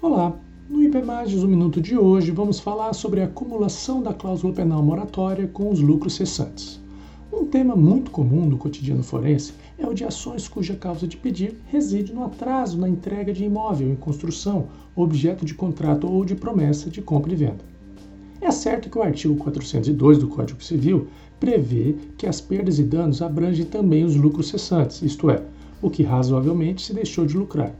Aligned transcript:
Olá, 0.00 0.34
no 0.70 0.82
IPMagens 0.82 1.44
um 1.44 1.46
minuto 1.46 1.78
de 1.78 1.98
hoje 1.98 2.30
vamos 2.30 2.58
falar 2.58 2.94
sobre 2.94 3.20
a 3.20 3.24
acumulação 3.24 4.02
da 4.02 4.14
cláusula 4.14 4.54
penal 4.54 4.82
moratória 4.82 5.46
com 5.46 5.70
os 5.70 5.80
lucros 5.80 6.14
cessantes. 6.14 6.80
Um 7.30 7.44
tema 7.44 7.76
muito 7.76 8.10
comum 8.10 8.46
no 8.46 8.56
cotidiano 8.56 9.02
forense 9.02 9.52
é 9.78 9.86
o 9.86 9.92
de 9.92 10.04
ações 10.04 10.48
cuja 10.48 10.74
causa 10.74 11.06
de 11.06 11.18
pedir 11.18 11.60
reside 11.66 12.14
no 12.14 12.24
atraso 12.24 12.78
na 12.78 12.88
entrega 12.88 13.30
de 13.30 13.44
imóvel 13.44 13.90
em 13.90 13.96
construção, 13.96 14.68
objeto 14.96 15.44
de 15.44 15.52
contrato 15.52 16.10
ou 16.10 16.24
de 16.24 16.34
promessa 16.34 16.88
de 16.88 17.02
compra 17.02 17.32
e 17.32 17.36
venda. 17.36 17.73
É 18.40 18.50
certo 18.50 18.90
que 18.90 18.98
o 18.98 19.02
artigo 19.02 19.36
402 19.36 20.18
do 20.18 20.28
Código 20.28 20.62
Civil 20.62 21.08
prevê 21.38 21.94
que 22.16 22.26
as 22.26 22.40
perdas 22.40 22.78
e 22.78 22.82
danos 22.82 23.22
abrangem 23.22 23.64
também 23.64 24.04
os 24.04 24.16
lucros 24.16 24.48
cessantes, 24.48 25.02
isto 25.02 25.30
é, 25.30 25.42
o 25.80 25.90
que 25.90 26.02
razoavelmente 26.02 26.82
se 26.82 26.94
deixou 26.94 27.26
de 27.26 27.36
lucrar. 27.36 27.74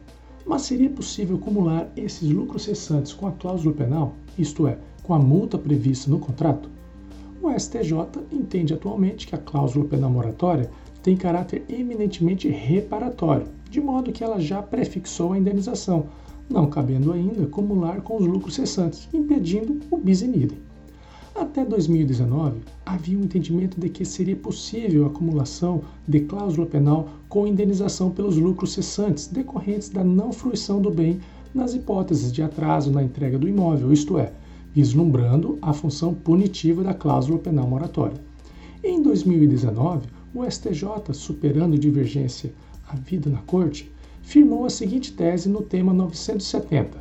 Mas 0.46 0.62
seria 0.62 0.90
possível 0.90 1.36
acumular 1.36 1.90
esses 1.96 2.28
lucros 2.28 2.64
cessantes 2.64 3.12
com 3.12 3.26
a 3.26 3.32
cláusula 3.32 3.74
penal, 3.74 4.14
isto 4.38 4.66
é, 4.66 4.78
com 5.02 5.14
a 5.14 5.18
multa 5.18 5.56
prevista 5.58 6.10
no 6.10 6.18
contrato? 6.18 6.68
O 7.42 7.50
STJ 7.50 7.92
entende 8.32 8.72
atualmente 8.72 9.26
que 9.26 9.34
a 9.34 9.38
cláusula 9.38 9.84
penal 9.84 10.10
moratória 10.10 10.70
tem 11.02 11.16
caráter 11.16 11.62
eminentemente 11.68 12.48
reparatório, 12.48 13.46
de 13.70 13.80
modo 13.80 14.12
que 14.12 14.24
ela 14.24 14.40
já 14.40 14.62
prefixou 14.62 15.32
a 15.32 15.38
indenização, 15.38 16.06
não 16.48 16.66
cabendo 16.66 17.12
ainda 17.12 17.44
acumular 17.44 18.00
com 18.02 18.16
os 18.16 18.26
lucros 18.26 18.54
cessantes, 18.54 19.08
impedindo 19.12 19.80
o 19.90 19.96
bis 19.96 20.22
in 20.22 20.34
idem. 20.34 20.58
Até 21.34 21.64
2019, 21.64 22.60
havia 22.86 23.18
um 23.18 23.22
entendimento 23.22 23.80
de 23.80 23.88
que 23.88 24.04
seria 24.04 24.36
possível 24.36 25.04
a 25.04 25.08
acumulação 25.08 25.82
de 26.06 26.20
cláusula 26.20 26.66
penal 26.66 27.08
com 27.28 27.46
indenização 27.46 28.10
pelos 28.10 28.36
lucros 28.36 28.72
cessantes 28.72 29.26
decorrentes 29.26 29.88
da 29.88 30.04
não 30.04 30.32
fruição 30.32 30.80
do 30.80 30.92
bem 30.92 31.18
nas 31.52 31.74
hipóteses 31.74 32.32
de 32.32 32.42
atraso 32.42 32.92
na 32.92 33.02
entrega 33.02 33.36
do 33.36 33.48
imóvel, 33.48 33.92
isto 33.92 34.16
é, 34.16 34.32
vislumbrando 34.72 35.58
a 35.60 35.72
função 35.72 36.14
punitiva 36.14 36.84
da 36.84 36.94
cláusula 36.94 37.38
penal 37.38 37.66
moratória. 37.66 38.20
Em 38.82 39.02
2019, 39.02 40.06
o 40.34 40.44
STJ, 40.44 41.12
superando 41.12 41.78
divergência 41.78 42.52
havida 42.88 43.30
na 43.30 43.38
Corte, 43.38 43.90
firmou 44.24 44.64
a 44.64 44.70
seguinte 44.70 45.12
tese 45.12 45.48
no 45.48 45.62
tema 45.62 45.92
970. 45.92 46.98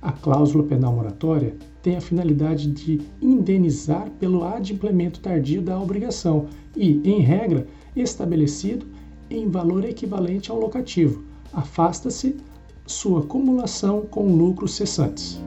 A 0.00 0.10
cláusula 0.10 0.64
penal 0.64 0.92
moratória 0.92 1.54
tem 1.80 1.96
a 1.96 2.00
finalidade 2.00 2.68
de 2.68 3.00
indenizar 3.20 4.10
pelo 4.18 4.44
adimplemento 4.44 5.20
tardio 5.20 5.62
da 5.62 5.78
obrigação 5.80 6.46
e, 6.76 7.00
em 7.08 7.20
regra, 7.20 7.66
estabelecido 7.94 8.86
em 9.30 9.48
valor 9.48 9.84
equivalente 9.84 10.50
ao 10.50 10.58
locativo. 10.58 11.22
Afasta-se 11.52 12.36
sua 12.86 13.20
acumulação 13.20 14.02
com 14.02 14.34
lucros 14.34 14.74
cessantes. 14.74 15.40